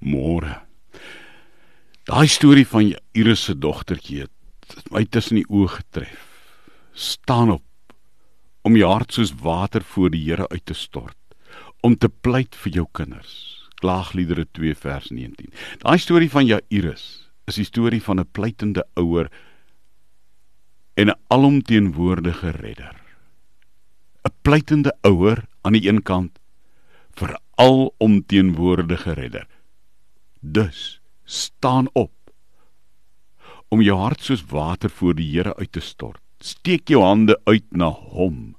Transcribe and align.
Môre. 0.00 0.56
Daai 2.08 2.28
storie 2.28 2.66
van 2.66 2.94
Iris 3.12 3.44
se 3.44 3.54
dogtertjie 3.54 4.24
het 4.24 4.90
my 4.90 5.04
tussen 5.04 5.40
die 5.40 5.48
oë 5.48 5.68
getref. 5.76 6.26
Staan 6.92 7.52
op 7.52 7.64
om 8.64 8.76
jou 8.76 8.88
hart 8.90 9.12
soos 9.12 9.32
water 9.40 9.84
voor 9.84 10.10
die 10.12 10.22
Here 10.24 10.48
uit 10.48 10.64
te 10.68 10.74
stort, 10.76 11.16
om 11.80 11.96
te 11.96 12.08
pleit 12.08 12.56
vir 12.64 12.80
jou 12.80 12.86
kinders. 12.92 13.32
Klaagliedere 13.80 14.44
2 14.52 14.74
vers 14.76 15.08
19. 15.10 15.52
Daai 15.80 15.98
storie 15.98 16.28
van 16.30 16.44
Jairus 16.48 17.04
is 17.48 17.56
die 17.56 17.64
storie 17.64 18.02
van 18.02 18.20
'n 18.20 18.28
pleitende 18.32 18.84
ouer 18.96 19.30
en 20.96 21.08
'n 21.08 21.18
alomteenwoordige 21.28 22.50
redder. 22.50 22.96
'n 24.24 24.32
Pleitende 24.42 24.92
ouer 25.02 25.44
aan 25.62 25.72
die 25.72 25.88
een 25.88 26.02
kant 26.02 26.38
vir 27.16 27.38
alomteenwoordige 27.56 29.12
redder. 29.12 29.46
Dus 30.40 31.00
staan 31.24 31.88
op 31.92 32.12
om 33.68 33.82
jou 33.82 33.94
hart 34.00 34.24
soos 34.26 34.42
water 34.50 34.90
voor 34.90 35.14
die 35.14 35.28
Here 35.30 35.54
uit 35.56 35.72
te 35.72 35.80
stort. 35.80 36.22
Steek 36.40 36.88
jou 36.90 37.04
hande 37.04 37.36
uit 37.44 37.66
na 37.70 37.90
hom 37.90 38.56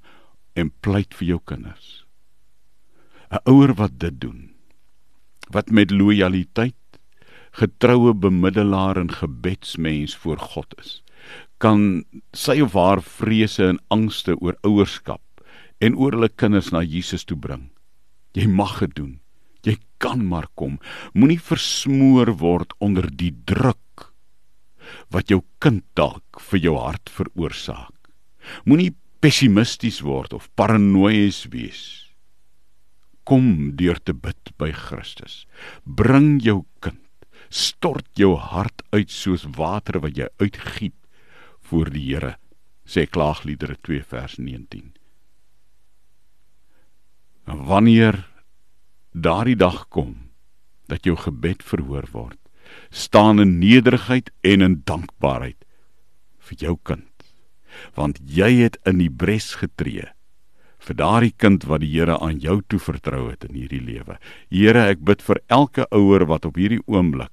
en 0.56 0.70
pleit 0.80 1.12
vir 1.18 1.34
jou 1.34 1.40
kinders. 1.44 2.06
'n 3.32 3.40
Ouer 3.48 3.74
wat 3.74 3.98
dit 3.98 4.20
doen, 4.20 4.54
wat 5.50 5.70
met 5.70 5.90
lojaliteit 5.90 6.76
getroue 7.52 8.14
bemiddelaar 8.14 8.96
en 8.96 9.12
gebedsmens 9.12 10.16
voor 10.16 10.38
God 10.38 10.74
is, 10.78 11.02
kan 11.58 12.04
sy 12.32 12.60
of 12.60 12.72
haar 12.72 13.02
vrese 13.02 13.66
en 13.68 13.80
angste 13.88 14.36
oor 14.40 14.56
ouerskap 14.62 15.22
en 15.78 15.96
oor 15.96 16.12
hulle 16.16 16.28
kinders 16.28 16.70
na 16.72 16.82
Jesus 16.82 17.24
toe 17.24 17.36
bring. 17.36 17.70
Jy 18.32 18.46
mag 18.46 18.78
dit 18.80 18.94
doen. 18.96 19.21
Jy 19.66 19.76
kan 20.02 20.24
maar 20.26 20.48
kom. 20.58 20.78
Moenie 21.14 21.40
versmoor 21.40 22.34
word 22.40 22.74
onder 22.82 23.06
die 23.06 23.32
druk 23.46 23.78
wat 25.14 25.30
jou 25.30 25.42
kind 25.62 25.84
dalk 25.96 26.40
vir 26.50 26.64
jou 26.66 26.76
hart 26.80 27.12
veroorsaak. 27.12 27.94
Moenie 28.66 28.92
pessimisties 29.22 30.00
word 30.02 30.34
of 30.34 30.50
paranoïes 30.58 31.44
wees. 31.52 31.82
Kom 33.22 33.76
deur 33.78 34.00
te 34.02 34.14
bid 34.14 34.50
by 34.58 34.72
Christus. 34.74 35.44
Bring 35.86 36.40
jou 36.42 36.64
kind. 36.82 36.98
Stort 37.52 38.08
jou 38.18 38.34
hart 38.40 38.82
uit 38.90 39.12
soos 39.12 39.44
water 39.56 40.00
wat 40.02 40.18
jy 40.18 40.26
uitgiet 40.42 40.96
voor 41.68 41.92
die 41.92 42.08
Here. 42.08 42.34
Sê 42.82 43.06
Klaagliedere 43.06 43.76
2 43.86 44.02
vers 44.10 44.38
19. 44.40 44.90
Wanneer 47.46 48.24
daardie 49.12 49.56
dag 49.56 49.88
kom 49.88 50.30
dat 50.88 51.06
jou 51.06 51.16
gebed 51.16 51.62
verhoor 51.62 52.08
word, 52.12 52.38
staan 52.90 53.40
in 53.40 53.58
nederigheid 53.60 54.30
en 54.42 54.64
in 54.64 54.80
dankbaarheid 54.88 55.60
vir 56.48 56.58
jou 56.58 56.76
kind. 56.82 57.08
Want 57.96 58.20
jy 58.24 58.50
het 58.64 58.76
in 58.88 59.00
die 59.00 59.12
bres 59.12 59.54
getree 59.60 60.10
vir 60.82 60.98
daardie 60.98 61.34
kind 61.38 61.64
wat 61.70 61.84
die 61.84 61.92
Here 61.92 62.16
aan 62.18 62.40
jou 62.42 62.58
toevertrou 62.66 63.28
het 63.30 63.44
in 63.46 63.54
hierdie 63.54 63.82
lewe. 63.84 64.16
Here, 64.50 64.88
ek 64.90 65.04
bid 65.06 65.22
vir 65.22 65.38
elke 65.46 65.86
ouer 65.94 66.26
wat 66.26 66.48
op 66.48 66.58
hierdie 66.58 66.82
oomblik 66.90 67.30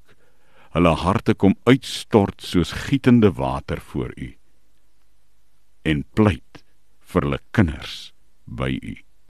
hulle 0.77 0.93
harte 1.01 1.33
kom 1.33 1.55
uitstort 1.65 2.43
soos 2.45 2.75
gietende 2.85 3.31
water 3.33 3.81
voor 3.81 4.13
U 4.13 4.29
en 5.89 6.03
pleit 6.13 6.63
vir 7.09 7.25
hulle 7.25 7.39
kinders 7.57 8.11
by 8.45 8.75
U. 8.77 9.08